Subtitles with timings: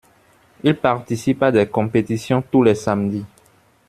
[0.63, 3.23] Il participe à des compétitions tous les samedis.